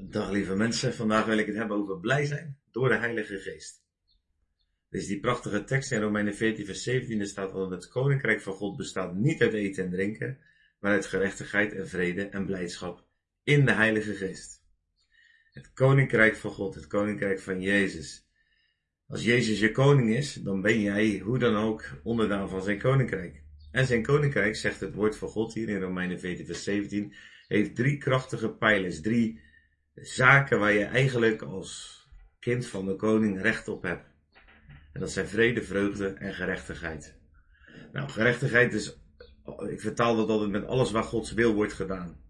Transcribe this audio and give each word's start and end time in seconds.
Dag 0.00 0.30
lieve 0.30 0.54
mensen, 0.54 0.94
vandaag 0.94 1.24
wil 1.24 1.38
ik 1.38 1.46
het 1.46 1.56
hebben 1.56 1.76
over 1.76 2.00
blij 2.00 2.24
zijn 2.24 2.58
door 2.70 2.88
de 2.88 2.96
Heilige 2.96 3.38
Geest. 3.38 3.82
Is 4.90 5.06
die 5.06 5.20
prachtige 5.20 5.64
tekst 5.64 5.92
in 5.92 6.00
Romeinen 6.00 6.34
14 6.34 6.64
vers 6.64 6.82
17, 6.82 7.20
er 7.20 7.26
staat 7.26 7.52
dat 7.52 7.70
het 7.70 7.88
koninkrijk 7.88 8.40
van 8.40 8.52
God 8.52 8.76
bestaat 8.76 9.14
niet 9.14 9.42
uit 9.42 9.52
eten 9.52 9.84
en 9.84 9.90
drinken, 9.90 10.38
maar 10.80 10.92
uit 10.92 11.06
gerechtigheid 11.06 11.72
en 11.72 11.88
vrede 11.88 12.28
en 12.28 12.46
blijdschap 12.46 13.04
in 13.42 13.64
de 13.64 13.72
Heilige 13.72 14.14
Geest. 14.14 14.62
Het 15.52 15.72
koninkrijk 15.72 16.36
van 16.36 16.50
God, 16.50 16.74
het 16.74 16.86
koninkrijk 16.86 17.40
van 17.40 17.60
Jezus. 17.60 18.28
Als 19.06 19.24
Jezus 19.24 19.60
je 19.60 19.72
koning 19.72 20.16
is, 20.16 20.34
dan 20.34 20.60
ben 20.60 20.80
jij 20.80 21.18
hoe 21.18 21.38
dan 21.38 21.56
ook 21.56 21.84
onderdaan 22.02 22.48
van 22.48 22.62
zijn 22.62 22.78
koninkrijk. 22.78 23.42
En 23.70 23.86
zijn 23.86 24.02
koninkrijk, 24.02 24.56
zegt 24.56 24.80
het 24.80 24.94
woord 24.94 25.16
van 25.16 25.28
God 25.28 25.54
hier 25.54 25.68
in 25.68 25.80
Romeinen 25.80 26.20
14 26.20 26.46
vers 26.46 26.64
17, 26.64 27.14
heeft 27.48 27.74
drie 27.74 27.98
krachtige 27.98 28.50
pijlers, 28.50 29.00
drie 29.00 29.46
zaken 30.02 30.58
waar 30.58 30.72
je 30.72 30.84
eigenlijk 30.84 31.42
als 31.42 32.02
kind 32.40 32.66
van 32.66 32.86
de 32.86 32.96
koning 32.96 33.42
recht 33.42 33.68
op 33.68 33.82
hebt. 33.82 34.06
En 34.92 35.00
dat 35.00 35.10
zijn 35.10 35.28
vrede, 35.28 35.62
vreugde 35.62 36.08
en 36.08 36.34
gerechtigheid. 36.34 37.16
Nou, 37.92 38.08
gerechtigheid 38.08 38.72
is, 38.72 38.98
ik 39.68 39.80
vertaal 39.80 40.16
dat 40.16 40.28
altijd 40.28 40.50
met 40.50 40.66
alles 40.66 40.90
waar 40.90 41.02
Gods 41.02 41.32
wil 41.32 41.54
wordt 41.54 41.72
gedaan. 41.72 42.20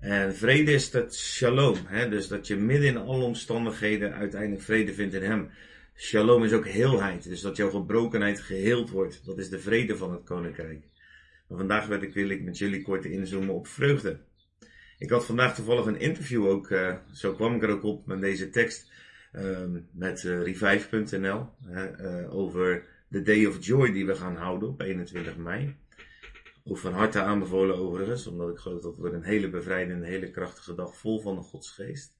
En 0.00 0.34
vrede 0.34 0.72
is 0.72 0.90
dat 0.90 1.16
shalom, 1.16 1.76
hè? 1.86 2.08
dus 2.08 2.28
dat 2.28 2.46
je 2.46 2.56
midden 2.56 2.88
in 2.88 2.96
alle 2.96 3.24
omstandigheden 3.24 4.14
uiteindelijk 4.14 4.62
vrede 4.62 4.94
vindt 4.94 5.14
in 5.14 5.22
Hem. 5.22 5.50
Shalom 5.94 6.44
is 6.44 6.52
ook 6.52 6.66
heelheid, 6.66 7.28
dus 7.28 7.40
dat 7.40 7.56
jouw 7.56 7.70
gebrokenheid 7.70 8.40
geheeld 8.40 8.90
wordt. 8.90 9.24
Dat 9.24 9.38
is 9.38 9.48
de 9.48 9.58
vrede 9.58 9.96
van 9.96 10.12
het 10.12 10.24
koninkrijk. 10.24 10.84
Maar 11.48 11.58
vandaag 11.58 11.86
wil 11.86 12.02
ik, 12.02 12.14
wil 12.14 12.28
ik 12.28 12.42
met 12.42 12.58
jullie 12.58 12.82
kort 12.82 13.04
inzoomen 13.04 13.54
op 13.54 13.66
vreugde. 13.66 14.20
Ik 14.98 15.10
had 15.10 15.26
vandaag 15.26 15.54
toevallig 15.54 15.86
een 15.86 16.00
interview 16.00 16.46
ook, 16.46 16.70
uh, 16.70 16.96
zo 17.12 17.34
kwam 17.34 17.54
ik 17.54 17.62
er 17.62 17.70
ook 17.70 17.82
op 17.82 18.06
met 18.06 18.20
deze 18.20 18.50
tekst, 18.50 18.92
uh, 19.32 19.64
met 19.92 20.22
uh, 20.22 20.42
revive.nl 20.42 21.46
uh, 21.70 22.34
over 22.34 22.86
de 23.08 23.22
Day 23.22 23.46
of 23.46 23.64
Joy 23.64 23.92
die 23.92 24.06
we 24.06 24.14
gaan 24.14 24.36
houden 24.36 24.68
op 24.68 24.80
21 24.80 25.36
mei. 25.36 25.76
Ook 26.64 26.78
van 26.78 26.92
harte 26.92 27.20
aanbevolen 27.20 27.76
overigens, 27.76 28.26
omdat 28.26 28.50
ik 28.50 28.58
geloof 28.58 28.82
dat 28.82 28.96
wordt 28.96 29.14
een 29.14 29.22
hele 29.22 29.50
bevrijdende, 29.50 30.06
hele 30.06 30.30
krachtige 30.30 30.74
dag 30.74 30.96
vol 30.96 31.20
van 31.20 31.34
de 31.34 31.42
Godsgeest. 31.42 32.16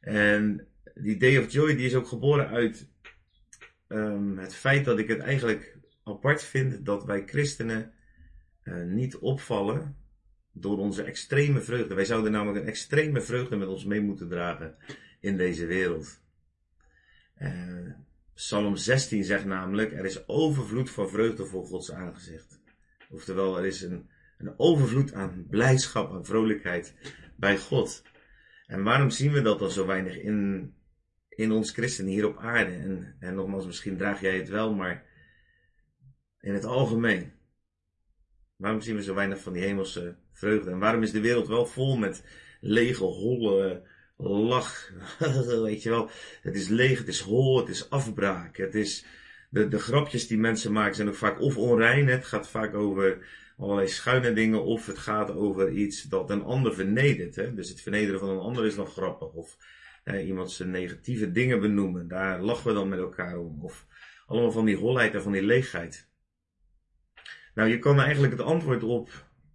En 0.00 0.68
die 0.94 1.16
Day 1.16 1.38
of 1.38 1.52
Joy 1.52 1.76
die 1.76 1.86
is 1.86 1.94
ook 1.94 2.06
geboren 2.06 2.48
uit 2.48 2.88
um, 3.88 4.38
het 4.38 4.54
feit 4.54 4.84
dat 4.84 4.98
ik 4.98 5.08
het 5.08 5.18
eigenlijk 5.18 5.78
apart 6.04 6.42
vind 6.42 6.84
dat 6.84 7.04
wij 7.04 7.22
christenen 7.26 7.92
niet 8.86 9.16
opvallen 9.16 9.96
door 10.60 10.78
onze 10.78 11.02
extreme 11.02 11.60
vreugde. 11.60 11.94
Wij 11.94 12.04
zouden 12.04 12.32
namelijk 12.32 12.62
een 12.62 12.68
extreme 12.68 13.20
vreugde 13.20 13.56
met 13.56 13.68
ons 13.68 13.84
mee 13.84 14.00
moeten 14.00 14.28
dragen 14.28 14.76
in 15.20 15.36
deze 15.36 15.66
wereld. 15.66 16.20
Uh, 17.38 17.90
Psalm 18.34 18.76
16 18.76 19.24
zegt 19.24 19.44
namelijk, 19.44 19.92
er 19.92 20.04
is 20.04 20.28
overvloed 20.28 20.90
van 20.90 21.08
vreugde 21.08 21.46
voor 21.46 21.66
Gods 21.66 21.92
aangezicht. 21.92 22.60
Oftewel, 23.10 23.58
er 23.58 23.66
is 23.66 23.82
een, 23.82 24.10
een 24.38 24.54
overvloed 24.56 25.12
aan 25.12 25.46
blijdschap 25.50 26.12
en 26.12 26.24
vrolijkheid 26.24 26.94
bij 27.36 27.58
God. 27.58 28.02
En 28.66 28.82
waarom 28.82 29.10
zien 29.10 29.32
we 29.32 29.42
dat 29.42 29.58
dan 29.58 29.70
zo 29.70 29.86
weinig 29.86 30.18
in, 30.18 30.72
in 31.28 31.52
ons 31.52 31.72
christenen 31.72 32.12
hier 32.12 32.26
op 32.26 32.38
aarde? 32.38 32.72
En, 32.72 33.16
en 33.18 33.34
nogmaals, 33.34 33.66
misschien 33.66 33.96
draag 33.96 34.20
jij 34.20 34.36
het 34.36 34.48
wel, 34.48 34.74
maar 34.74 35.04
in 36.40 36.54
het 36.54 36.64
algemeen. 36.64 37.32
Waarom 38.58 38.80
zien 38.80 38.96
we 38.96 39.02
zo 39.02 39.14
weinig 39.14 39.40
van 39.40 39.52
die 39.52 39.62
hemelse 39.62 40.16
vreugde? 40.32 40.70
En 40.70 40.78
waarom 40.78 41.02
is 41.02 41.10
de 41.10 41.20
wereld 41.20 41.48
wel 41.48 41.66
vol 41.66 41.96
met 41.96 42.24
lege, 42.60 43.04
holle 43.04 43.82
lach? 44.16 44.92
Weet 45.62 45.82
je 45.82 45.90
wel, 45.90 46.10
het 46.42 46.54
is 46.54 46.68
leeg, 46.68 46.98
het 46.98 47.08
is 47.08 47.20
hol, 47.20 47.58
het 47.58 47.68
is 47.68 47.90
afbraak. 47.90 48.56
Het 48.56 48.74
is, 48.74 49.04
de, 49.50 49.68
de 49.68 49.78
grapjes 49.78 50.26
die 50.26 50.38
mensen 50.38 50.72
maken 50.72 50.94
zijn 50.94 51.08
ook 51.08 51.14
vaak 51.14 51.40
of 51.40 51.56
onrein. 51.56 52.08
Het 52.08 52.24
gaat 52.24 52.48
vaak 52.48 52.74
over 52.74 53.26
allerlei 53.58 53.88
schuine 53.88 54.32
dingen 54.32 54.64
of 54.64 54.86
het 54.86 54.98
gaat 54.98 55.30
over 55.30 55.70
iets 55.70 56.02
dat 56.02 56.30
een 56.30 56.42
ander 56.42 56.74
vernedert. 56.74 57.36
Hè? 57.36 57.54
Dus 57.54 57.68
het 57.68 57.80
vernederen 57.80 58.20
van 58.20 58.28
een 58.28 58.38
ander 58.38 58.66
is 58.66 58.76
nog 58.76 58.92
grappig. 58.92 59.32
Of 59.32 59.56
eh, 60.04 60.26
iemand 60.26 60.50
zijn 60.50 60.70
negatieve 60.70 61.32
dingen 61.32 61.60
benoemen, 61.60 62.08
daar 62.08 62.40
lachen 62.40 62.66
we 62.66 62.74
dan 62.74 62.88
met 62.88 62.98
elkaar 62.98 63.38
om. 63.38 63.58
Of 63.62 63.86
allemaal 64.26 64.52
van 64.52 64.64
die 64.64 64.76
holheid 64.76 65.14
en 65.14 65.22
van 65.22 65.32
die 65.32 65.42
leegheid. 65.42 66.08
Nou, 67.58 67.70
je 67.70 67.78
kan 67.78 68.00
eigenlijk 68.00 68.32
het 68.32 68.42
antwoord 68.42 68.82
op 68.82 69.10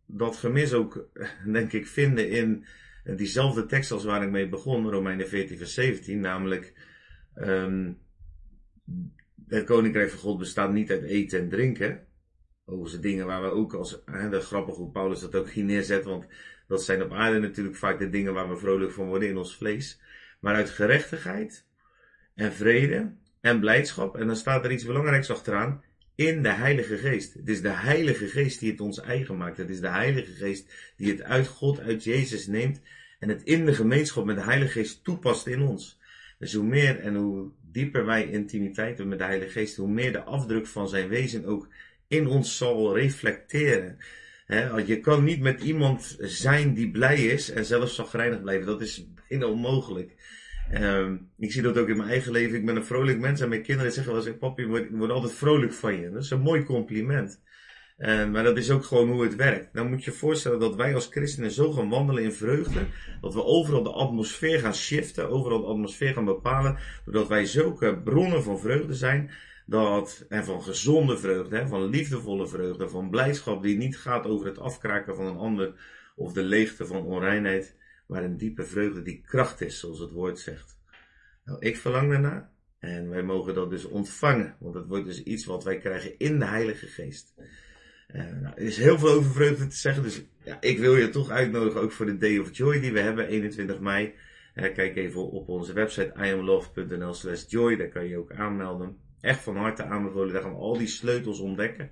dat 0.05 0.35
gemis 0.35 0.73
ook, 0.73 1.07
denk 1.57 1.71
ik, 1.71 1.87
vinden 1.87 2.29
in 2.29 2.65
diezelfde 3.03 3.65
tekst 3.65 3.91
als 3.91 4.03
waar 4.03 4.23
ik 4.23 4.29
mee 4.29 4.49
begon, 4.49 4.89
Romeinen 4.89 5.27
14, 5.27 5.57
vers 5.57 5.73
17, 5.73 6.19
namelijk 6.19 6.73
um, 7.35 7.99
het 9.47 9.65
koninkrijk 9.65 10.09
van 10.09 10.19
God 10.19 10.37
bestaat 10.37 10.73
niet 10.73 10.91
uit 10.91 11.03
eten 11.03 11.39
en 11.39 11.49
drinken. 11.49 12.07
Overigens 12.65 13.01
dingen 13.01 13.25
waar 13.25 13.41
we 13.41 13.49
ook 13.49 13.73
als, 13.73 14.01
hè, 14.05 14.29
de 14.29 14.39
grappig 14.39 14.75
hoe 14.75 14.91
Paulus 14.91 15.19
dat 15.19 15.35
ook 15.35 15.49
hier 15.49 15.63
neerzet, 15.63 16.03
want 16.03 16.27
dat 16.67 16.83
zijn 16.83 17.03
op 17.03 17.11
aarde 17.11 17.39
natuurlijk 17.39 17.75
vaak 17.75 17.99
de 17.99 18.09
dingen 18.09 18.33
waar 18.33 18.49
we 18.49 18.57
vrolijk 18.57 18.91
van 18.91 19.07
worden 19.07 19.29
in 19.29 19.37
ons 19.37 19.57
vlees. 19.57 20.01
Maar 20.39 20.55
uit 20.55 20.69
gerechtigheid 20.69 21.65
en 22.35 22.53
vrede 22.53 23.15
en 23.41 23.59
blijdschap, 23.59 24.15
en 24.15 24.27
dan 24.27 24.35
staat 24.35 24.65
er 24.65 24.71
iets 24.71 24.85
belangrijks 24.85 25.31
achteraan, 25.31 25.83
in 26.16 26.44
de 26.44 26.50
Heilige 26.50 26.97
Geest. 26.97 27.34
Het 27.34 27.50
is 27.50 27.62
de 27.62 27.69
Heilige 27.69 28.28
Geest 28.28 28.59
die 28.59 28.72
het 28.72 28.81
ons 28.81 29.00
eigen 29.00 29.38
maakt. 29.38 29.57
Het 29.57 29.69
is 29.69 29.79
de 29.79 29.90
Heilige 29.90 30.31
Geest 30.31 30.74
die 30.97 31.12
het 31.12 31.22
uit 31.22 31.47
God, 31.47 31.79
uit 31.79 32.03
Jezus 32.03 32.47
neemt 32.47 32.81
en 33.19 33.29
het 33.29 33.44
in 33.44 33.66
de 33.66 33.74
gemeenschap 33.74 34.25
met 34.25 34.35
de 34.35 34.44
Heilige 34.44 34.72
Geest 34.72 35.03
toepast 35.03 35.47
in 35.47 35.62
ons. 35.62 36.00
Dus 36.40 36.53
hoe 36.53 36.66
meer 36.66 37.00
en 37.00 37.16
hoe 37.16 37.51
dieper 37.72 38.06
wij 38.06 38.29
intimiteit 38.29 38.88
hebben 38.88 39.07
met 39.07 39.18
de 39.18 39.24
Heilige 39.24 39.51
Geest, 39.51 39.75
hoe 39.75 39.90
meer 39.90 40.12
de 40.12 40.24
afdruk 40.24 40.68
van 40.68 40.90
zijn 40.90 41.07
wezen 41.07 41.46
ook 41.46 41.68
in 42.07 42.28
ons 42.28 42.57
zal 42.57 42.97
reflecteren. 42.97 43.97
je 44.85 45.00
kan 45.01 45.24
niet 45.24 45.40
met 45.40 45.62
iemand 45.62 46.16
zijn 46.19 46.74
die 46.74 46.91
blij 46.91 47.25
is 47.25 47.50
en 47.50 47.66
zelfs 47.66 47.95
zagrijnig 47.95 48.41
blijven. 48.41 48.66
Dat 48.66 48.81
is 48.81 49.07
bijna 49.28 49.45
onmogelijk. 49.45 50.16
Um, 50.74 51.29
ik 51.38 51.51
zie 51.51 51.62
dat 51.62 51.78
ook 51.78 51.88
in 51.88 51.97
mijn 51.97 52.09
eigen 52.09 52.31
leven. 52.31 52.57
Ik 52.57 52.66
ben 52.66 52.75
een 52.75 52.85
vrolijk 52.85 53.19
mens 53.19 53.41
en 53.41 53.50
mijn 53.50 53.62
kinderen 53.62 53.91
zeggen 53.91 54.13
wel 54.13 54.25
eens, 54.25 54.38
papi, 54.38 54.63
ik 54.63 54.90
word, 54.91 55.12
altijd 55.12 55.34
vrolijk 55.34 55.74
van 55.74 56.00
je. 56.00 56.12
Dat 56.12 56.24
is 56.24 56.29
een 56.29 56.41
mooi 56.41 56.63
compliment. 56.63 57.41
Um, 57.97 58.31
maar 58.31 58.44
dat 58.44 58.57
is 58.57 58.72
ook 58.72 58.84
gewoon 58.84 59.09
hoe 59.09 59.24
het 59.24 59.35
werkt. 59.35 59.74
Dan 59.74 59.90
moet 59.90 60.03
je 60.03 60.12
je 60.12 60.18
voorstellen 60.18 60.59
dat 60.59 60.75
wij 60.75 60.96
als 60.96 61.07
christenen 61.07 61.51
zo 61.51 61.72
gaan 61.72 61.90
wandelen 61.90 62.24
in 62.24 62.34
vreugde, 62.34 62.79
dat 63.22 63.34
we 63.34 63.44
overal 63.44 63.84
de 63.84 63.91
atmosfeer 63.91 64.59
gaan 64.59 64.75
shiften, 64.75 65.29
overal 65.29 65.62
de 65.62 65.68
atmosfeer 65.68 66.13
gaan 66.13 66.25
bepalen, 66.25 66.78
doordat 67.06 67.28
wij 67.28 67.45
zulke 67.45 68.01
bronnen 68.03 68.44
van 68.44 68.59
vreugde 68.59 68.94
zijn, 68.94 69.31
dat, 69.66 70.25
en 70.30 70.45
van 70.45 70.63
gezonde 70.63 71.18
vreugde, 71.18 71.68
van 71.68 71.90
liefdevolle 71.90 72.47
vreugde, 72.47 72.90
van 72.90 73.09
blijdschap 73.09 73.63
die 73.63 73.78
niet 73.78 73.97
gaat 73.97 74.25
over 74.25 74.47
het 74.47 74.59
afkraken 74.59 75.16
van 75.16 75.25
een 75.25 75.38
ander 75.38 75.74
of 76.16 76.34
de 76.34 76.44
leegte 76.44 76.85
van 76.85 77.03
onreinheid, 77.03 77.75
maar 78.13 78.24
een 78.24 78.38
diepe 78.38 78.63
vreugde 78.63 79.01
die 79.01 79.22
kracht 79.22 79.62
is, 79.62 79.79
zoals 79.79 80.00
het 80.00 80.12
woord 80.12 80.40
zegt. 80.40 80.78
Nou, 81.46 81.59
ik 81.59 81.78
verlang 81.78 82.09
daarna 82.09 82.51
en 82.79 83.09
wij 83.09 83.24
mogen 83.24 83.53
dat 83.53 83.69
dus 83.69 83.85
ontvangen, 83.85 84.56
want 84.59 84.75
het 84.75 84.88
wordt 84.88 85.06
dus 85.06 85.24
iets 85.24 85.46
wat 85.46 85.63
wij 85.63 85.78
krijgen 85.78 86.19
in 86.19 86.40
de 86.40 86.46
Heilige 86.46 86.88
Geest. 86.88 87.34
Uh, 88.16 88.22
nou, 88.41 88.56
er 88.56 88.63
is 88.63 88.78
heel 88.78 89.00
veel 89.00 89.09
over 89.09 89.31
vreugde 89.31 89.68
te 89.68 89.75
zeggen, 89.75 90.03
dus 90.03 90.24
ja, 90.44 90.57
ik 90.62 90.79
wil 90.79 90.96
je 90.96 91.09
toch 91.09 91.29
uitnodigen 91.29 91.81
ook 91.81 91.91
voor 91.91 92.06
de 92.06 92.18
Day 92.18 92.38
of 92.38 92.57
Joy 92.57 92.79
die 92.79 92.94
we 92.94 93.00
hebben, 93.00 93.28
21 93.28 93.79
mei. 93.79 94.13
Uh, 94.56 94.74
kijk 94.74 94.95
even 94.95 95.31
op 95.31 95.50
onze 95.50 95.74
website 95.74 96.13
iamlove.nl 96.18 97.13
slash 97.13 97.45
joy, 97.47 97.75
daar 97.75 97.90
kan 97.90 98.07
je 98.07 98.18
ook 98.18 98.31
aanmelden. 98.31 98.97
Echt 99.22 99.41
van 99.41 99.56
harte 99.56 99.84
aanbevolen, 99.84 100.34
daar 100.34 100.41
gaan 100.41 100.53
we 100.53 100.57
al 100.57 100.78
die 100.78 100.88
sleutels 100.88 101.40
ontdekken. 101.40 101.91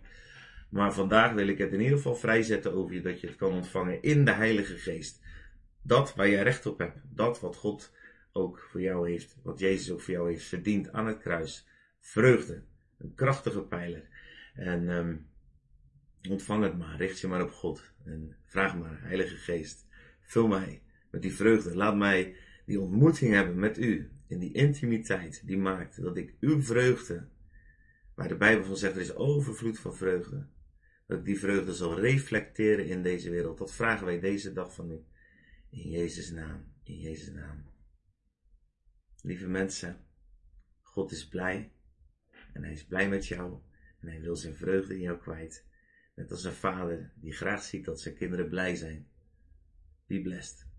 Maar 0.70 0.94
vandaag 0.94 1.34
wil 1.34 1.48
ik 1.48 1.58
het 1.58 1.74
in 1.74 1.82
ieder 1.82 1.98
geval 1.98 2.16
vrijzetten 2.16 2.74
over 2.74 2.94
je, 2.96 3.02
dat 3.02 3.22
je 3.22 3.28
het 3.28 3.36
kan 3.36 3.53
ontvangen 3.53 4.02
in 4.02 4.26
de 4.26 4.32
Heilige 4.32 4.78
Geest. 4.78 5.20
Dat 5.81 6.16
waar 6.16 6.30
jij 6.30 6.44
recht 6.44 6.66
op 6.66 6.78
hebt. 6.78 6.97
Dat 7.09 7.40
wat 7.40 7.56
God 7.56 7.91
ook 8.32 8.59
voor 8.59 8.82
jou 8.82 9.09
heeft. 9.09 9.38
Wat 9.44 9.59
Jezus 9.59 9.91
ook 9.91 10.02
voor 10.02 10.14
jou 10.14 10.29
heeft 10.32 10.46
verdiend 10.46 10.91
aan 10.91 11.08
het 11.08 11.17
kruis. 11.17 11.67
Vreugde. 12.00 12.64
Een 12.97 13.16
krachtige 13.16 13.61
pijler. 13.61 14.08
En 14.53 14.90
um, 14.90 15.28
ontvang 16.29 16.64
het 16.64 16.78
maar. 16.78 16.97
Richt 16.97 17.20
je 17.20 17.28
maar 17.28 17.44
op 17.44 17.52
God. 17.52 17.94
En 18.05 18.35
vraag 18.46 18.78
maar, 18.78 19.02
Heilige 19.02 19.35
Geest. 19.35 19.85
Vul 20.22 20.47
mij 20.47 20.82
met 21.09 21.22
die 21.22 21.34
vreugde. 21.34 21.76
Laat 21.76 21.96
mij 21.96 22.35
die 22.66 22.79
ontmoeting 22.79 23.34
hebben 23.34 23.59
met 23.59 23.78
u. 23.78 24.11
In 24.28 24.40
die 24.40 24.53
intimiteit 24.53 25.41
die 25.46 25.58
maakt 25.58 26.02
dat 26.02 26.17
ik 26.17 26.34
uw 26.40 26.61
vreugde. 26.61 27.28
Waar 28.16 28.28
de 28.28 28.35
Bijbel 28.35 28.66
van 28.66 28.78
zegt 28.78 28.96
er 28.96 29.02
is 29.02 29.16
overvloed 29.16 29.79
van 29.79 29.96
vreugde. 29.96 30.46
Dat 31.08 31.17
ik 31.17 31.26
die 31.26 31.40
vreugde 31.40 31.73
zal 31.73 32.00
reflecteren 32.00 32.88
in 32.88 33.03
deze 33.03 33.29
wereld. 33.29 33.58
Dat 33.58 33.73
vragen 33.73 34.05
wij 34.05 34.20
deze 34.20 34.53
dag 34.53 34.73
van 34.73 34.91
u. 34.91 35.03
In 35.72 35.90
Jezus' 35.90 36.32
naam, 36.32 36.73
in 36.84 37.00
Jezus' 37.00 37.34
naam. 37.34 37.64
Lieve 39.22 39.47
mensen, 39.47 40.06
God 40.82 41.12
is 41.12 41.28
blij 41.28 41.72
en 42.53 42.64
hij 42.64 42.72
is 42.72 42.85
blij 42.85 43.09
met 43.09 43.28
jou 43.28 43.62
en 44.00 44.08
hij 44.08 44.22
wil 44.22 44.35
zijn 44.35 44.56
vreugde 44.56 44.94
in 44.94 45.02
jou 45.02 45.18
kwijt. 45.18 45.66
Net 46.16 46.32
als 46.32 46.44
een 46.44 46.53
vader 46.53 47.14
die 47.16 47.34
graag 47.34 47.64
ziet 47.64 47.85
dat 47.85 48.02
zijn 48.02 48.16
kinderen 48.16 48.50
blij 48.50 48.76
zijn. 48.76 49.08
Be 50.06 50.22
blessed. 50.22 50.71